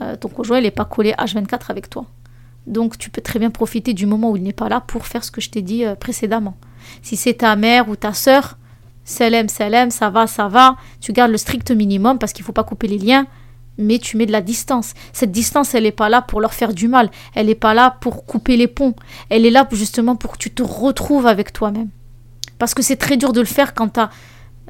[0.00, 2.06] Euh, ton conjoint, il n'est pas collé H24 avec toi.
[2.66, 5.22] Donc tu peux très bien profiter du moment où il n'est pas là pour faire
[5.22, 6.56] ce que je t'ai dit euh, précédemment.
[7.02, 8.58] Si c'est ta mère ou ta sœur,
[9.06, 10.76] Salem, Salem, ça va, ça va.
[11.00, 13.26] Tu gardes le strict minimum parce qu'il ne faut pas couper les liens,
[13.78, 14.94] mais tu mets de la distance.
[15.12, 17.10] Cette distance, elle n'est pas là pour leur faire du mal.
[17.34, 18.94] Elle n'est pas là pour couper les ponts.
[19.30, 21.88] Elle est là justement pour que tu te retrouves avec toi-même.
[22.58, 24.00] Parce que c'est très dur de le faire quand tu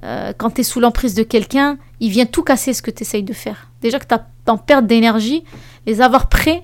[0.05, 3.33] euh, es sous l'emprise de quelqu'un, il vient tout casser ce que tu essayes de
[3.33, 3.70] faire.
[3.81, 5.44] Déjà que tu en perte d'énergie,
[5.87, 6.62] les avoir prêts,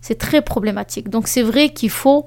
[0.00, 1.08] c'est très problématique.
[1.08, 2.26] Donc c'est vrai qu'il faut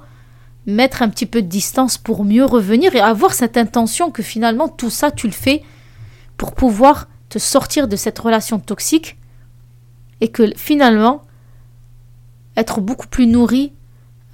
[0.66, 4.68] mettre un petit peu de distance pour mieux revenir et avoir cette intention que finalement
[4.68, 5.62] tout ça tu le fais
[6.38, 9.18] pour pouvoir te sortir de cette relation toxique
[10.22, 11.22] et que finalement
[12.56, 13.74] être beaucoup plus nourri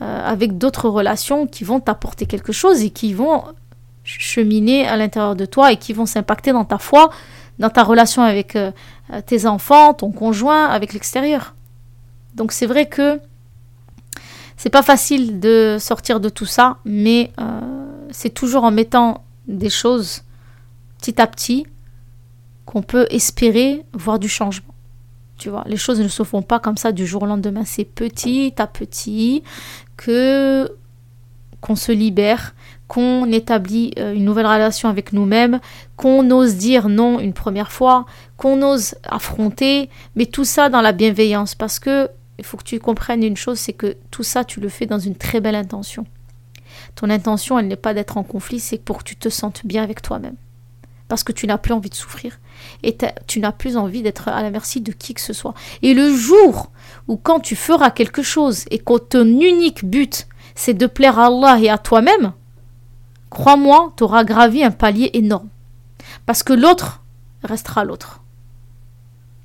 [0.02, 3.44] euh, avec d'autres relations qui vont t'apporter quelque chose et qui vont
[4.04, 7.12] cheminer à l'intérieur de toi et qui vont s'impacter dans ta foi,
[7.60, 8.72] dans ta relation avec euh,
[9.26, 11.56] tes enfants, ton conjoint, avec l'extérieur.
[12.36, 13.20] Donc c'est vrai que
[14.62, 17.62] c'est pas facile de sortir de tout ça, mais euh,
[18.12, 20.22] c'est toujours en mettant des choses
[21.00, 21.66] petit à petit
[22.68, 24.76] qu'on peut espérer voir du changement.
[25.40, 27.64] Tu vois, les choses ne se font pas comme ça du jour au lendemain.
[27.66, 29.42] C'est petit à petit
[29.98, 30.72] que
[31.60, 32.54] qu'on se libère,
[32.88, 35.60] qu'on établit euh, une nouvelle relation avec nous-mêmes,
[35.98, 38.06] qu'on ose dire non une première fois,
[38.38, 42.12] qu'on ose affronter, mais tout ça dans la bienveillance parce que
[42.42, 44.98] il faut que tu comprennes une chose, c'est que tout ça, tu le fais dans
[44.98, 46.08] une très belle intention.
[46.96, 49.84] Ton intention, elle n'est pas d'être en conflit, c'est pour que tu te sentes bien
[49.84, 50.34] avec toi-même.
[51.08, 52.40] Parce que tu n'as plus envie de souffrir.
[52.82, 55.54] Et tu n'as plus envie d'être à la merci de qui que ce soit.
[55.84, 56.72] Et le jour
[57.08, 61.28] où quand tu feras quelque chose et que ton unique but, c'est de plaire à
[61.28, 62.34] Allah et à toi-même,
[63.30, 65.50] crois-moi, tu auras gravi un palier énorme.
[66.26, 67.04] Parce que l'autre
[67.44, 68.24] restera l'autre.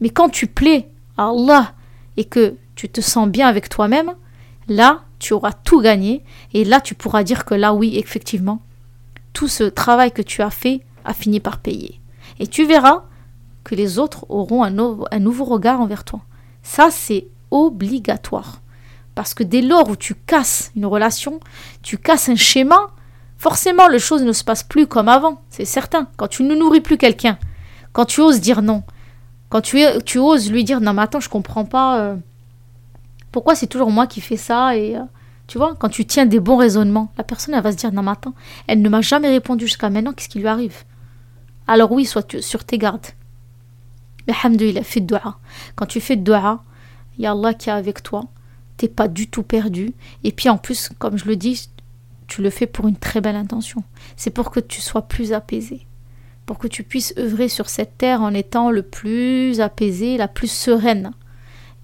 [0.00, 1.74] Mais quand tu plais à Allah
[2.16, 4.12] et que tu te sens bien avec toi-même,
[4.68, 6.22] là, tu auras tout gagné.
[6.52, 8.62] Et là, tu pourras dire que là, oui, effectivement,
[9.32, 12.00] tout ce travail que tu as fait a fini par payer.
[12.38, 13.04] Et tu verras
[13.64, 16.20] que les autres auront un, nouveau regard envers toi.
[16.62, 18.60] Ça, c'est obligatoire.
[19.14, 21.40] Parce que dès lors où tu casses une relation,
[21.82, 22.90] tu casses un schéma,
[23.38, 25.40] forcément, les choses ne se passent plus comme avant.
[25.48, 26.08] C'est certain.
[26.16, 27.38] Quand tu ne nourris plus quelqu'un,
[27.92, 28.82] quand tu oses dire non,
[29.48, 31.98] quand tu, oses lui dire non, mais attends, je comprends pas.
[32.00, 32.16] Euh,
[33.36, 35.02] pourquoi c'est toujours moi qui fais ça et euh,
[35.46, 38.02] tu vois, quand tu tiens des bons raisonnements, la personne elle va se dire non
[38.02, 38.32] mais attends,
[38.66, 40.84] elle ne m'a jamais répondu jusqu'à maintenant, qu'est-ce qui lui arrive?
[41.66, 43.08] Alors oui, sois sur tes gardes.
[44.26, 45.38] Mais alhamdoulilah, fais de doua.
[45.74, 46.64] Quand tu fais de doua,
[47.18, 48.24] il y a Allah qui est avec toi.
[48.78, 49.92] T'es pas du tout perdu.
[50.24, 51.68] Et puis en plus, comme je le dis,
[52.28, 53.84] tu le fais pour une très belle intention.
[54.16, 55.86] C'est pour que tu sois plus apaisé.
[56.46, 60.50] Pour que tu puisses œuvrer sur cette terre en étant le plus apaisé, la plus
[60.50, 61.12] sereine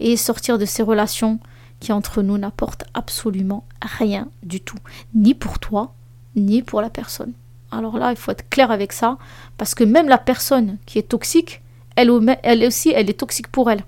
[0.03, 1.39] et sortir de ces relations
[1.79, 4.79] qui entre nous n'apportent absolument rien du tout,
[5.15, 5.95] ni pour toi,
[6.37, 7.33] ni pour la personne.
[7.71, 9.17] Alors là, il faut être clair avec ça,
[9.59, 11.63] parce que même la personne qui est toxique,
[11.97, 12.11] elle,
[12.43, 13.85] elle aussi, elle est toxique pour elle.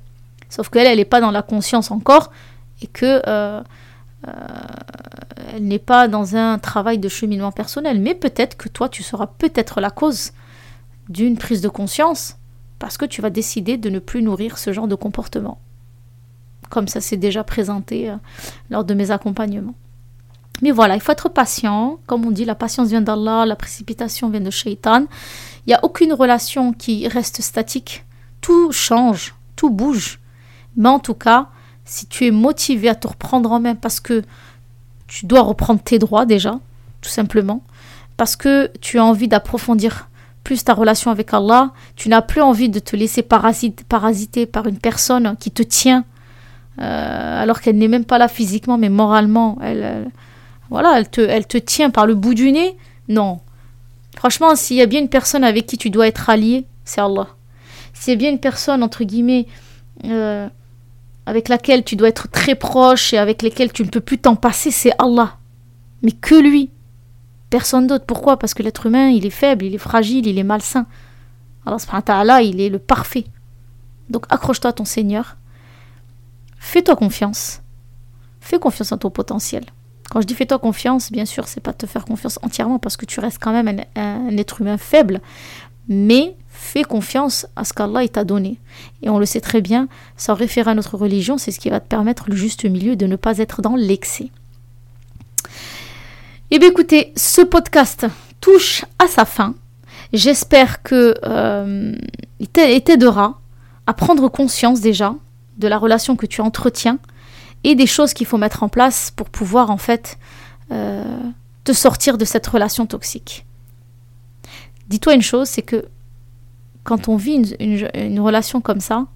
[0.49, 2.31] Sauf qu'elle, elle n'est pas dans la conscience encore,
[2.81, 3.63] et que euh,
[4.27, 4.33] euh,
[5.53, 8.01] elle n'est pas dans un travail de cheminement personnel.
[8.01, 10.33] Mais peut-être que toi, tu seras peut-être la cause
[11.09, 12.37] d'une prise de conscience,
[12.79, 15.59] parce que tu vas décider de ne plus nourrir ce genre de comportement
[16.75, 18.17] comme ça s'est déjà présenté euh,
[18.69, 19.77] lors de mes accompagnements.
[20.61, 21.99] Mais voilà, il faut être patient.
[22.07, 25.07] Comme on dit, la patience vient d'Allah, la précipitation vient de Shaitan.
[25.67, 28.05] Il n'y a aucune relation qui reste statique.
[28.41, 30.19] Tout change, tout bouge.
[30.77, 31.49] Mais en tout cas,
[31.85, 34.23] si tu es motivé à te reprendre en main parce que
[35.07, 36.59] tu dois reprendre tes droits déjà,
[37.03, 37.63] tout simplement,
[38.17, 40.09] parce que tu as envie d'approfondir
[40.43, 44.79] plus ta relation avec Allah, tu n'as plus envie de te laisser parasiter par une
[44.79, 46.05] personne qui te tient,
[46.81, 50.11] euh, alors qu'elle n'est même pas là physiquement, mais moralement, elle,
[50.71, 52.77] voilà, elle te, elle te tient par le bout du nez.
[53.09, 53.41] Non.
[54.17, 57.29] Franchement, s'il y a bien une personne avec qui tu dois être allié, c'est Allah.
[57.93, 59.47] S'il y a bien une personne, entre guillemets,
[60.05, 60.49] euh,
[61.27, 64.37] avec laquelle tu dois être très proche et avec laquelle tu ne peux plus t'en
[64.37, 65.37] passer, c'est Allah.
[66.03, 66.71] Mais que lui.
[67.51, 68.05] Personne d'autre.
[68.05, 68.39] Pourquoi?
[68.39, 70.87] Parce que l'être humain, il est faible, il est fragile, il est malsain.
[71.67, 73.25] Allah il est le parfait.
[74.11, 75.37] Donc accroche-toi à ton Seigneur.
[76.65, 77.61] Fais-toi confiance.
[78.41, 79.65] Fais confiance en ton potentiel.
[80.11, 83.05] Quand je dis fais-toi confiance, bien sûr, c'est pas te faire confiance entièrement parce que
[83.05, 85.21] tu restes quand même un être humain faible.
[85.89, 88.59] Mais fais confiance à ce qu'Allah t'a donné.
[89.03, 91.81] Et on le sait très bien, sans référer à notre religion, c'est ce qui va
[91.81, 94.31] te permettre le juste milieu de ne pas être dans l'excès.
[96.51, 98.07] Eh bien écoutez, ce podcast
[98.41, 99.55] touche à sa fin.
[100.15, 101.95] J'espère que euh,
[102.41, 103.39] il t'aidera
[103.87, 105.15] à prendre conscience déjà
[105.59, 106.99] de la relation que tu entretiens
[107.65, 110.19] et des choses qu'il faut mettre en place pour pouvoir en fait
[110.71, 111.05] euh,
[111.65, 113.47] te sortir de cette relation toxique.
[114.89, 115.87] Dis-toi une chose, c'est que
[116.85, 119.07] quand on vit une, relation comme ça,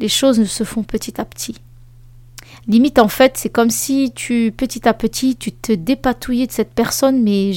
[0.00, 1.56] les choses se font petit à petit.
[2.66, 6.74] Limite, en fait, c'est comme si tu, petit à petit, tu te dépatouillais de cette
[6.74, 7.52] personne, mais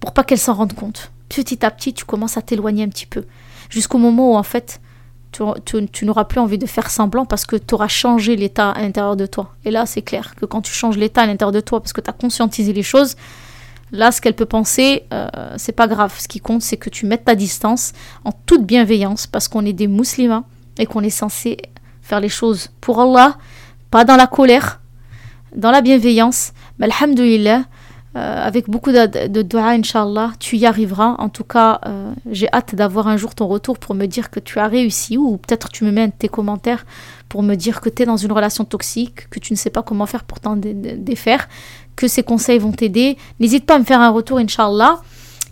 [0.00, 1.12] pour pas qu'elle s'en rende compte.
[1.28, 3.24] Petit à petit, tu commences à t'éloigner un petit peu.
[3.68, 4.80] Jusqu'au moment où, en fait,
[5.32, 9.16] tu, n'auras plus envie de faire semblant parce que tu auras changé l'état à l'intérieur
[9.16, 9.54] de toi.
[9.64, 12.00] Et là, c'est clair que quand tu changes l'état à l'intérieur de toi parce que
[12.00, 13.16] tu as conscientisé les choses,
[13.92, 16.14] Là, ce qu'elle peut penser, euh, c'est pas grave.
[16.18, 17.92] Ce qui compte, c'est que tu mettes ta distance
[18.24, 20.44] en toute bienveillance parce qu'on est des musulmans
[20.78, 21.56] et qu'on est censé
[22.00, 23.36] faire les choses pour Allah,
[23.90, 24.80] pas dans la colère,
[25.56, 26.52] dans la bienveillance.
[26.78, 27.64] Mais alhamdulillah,
[28.16, 31.14] euh, avec beaucoup de, de dua, Inch'Allah, tu y arriveras.
[31.18, 34.40] En tout cas, euh, j'ai hâte d'avoir un jour ton retour pour me dire que
[34.40, 36.84] tu as réussi ou peut-être tu me mets tes commentaires
[37.28, 39.82] pour me dire que tu es dans une relation toxique, que tu ne sais pas
[39.82, 41.48] comment faire pour t'en défaire
[41.94, 43.16] que ces conseils vont t'aider.
[43.38, 45.00] N'hésite pas à me faire un retour, Inch'Allah.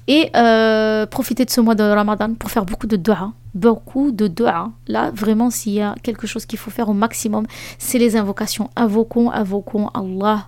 [0.08, 3.32] Et euh, profitez de ce mois de Ramadan pour faire beaucoup de dua.
[3.54, 4.70] Beaucoup de dua.
[4.86, 7.46] Là, vraiment, s'il y a quelque chose qu'il faut faire au maximum,
[7.76, 8.70] c'est les invocations.
[8.74, 10.46] Invoquons, invoquons Allah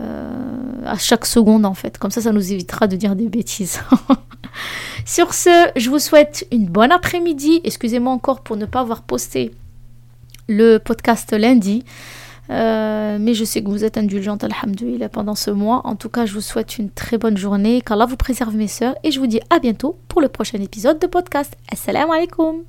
[0.00, 1.98] à chaque seconde, en fait.
[1.98, 3.80] Comme ça, ça nous évitera de dire des bêtises.
[5.04, 7.60] Sur ce, je vous souhaite une bonne après-midi.
[7.64, 9.52] Excusez-moi encore pour ne pas avoir posté
[10.48, 11.84] le podcast lundi.
[12.50, 15.82] Euh, mais je sais que vous êtes indulgente, alhamdoulilah, pendant ce mois.
[15.84, 17.80] En tout cas, je vous souhaite une très bonne journée.
[17.80, 18.94] Qu'Allah vous préserve, mes sœurs.
[19.04, 21.56] Et je vous dis à bientôt pour le prochain épisode de podcast.
[21.70, 22.62] Assalamu alaikum.